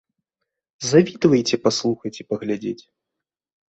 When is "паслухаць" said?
1.69-2.17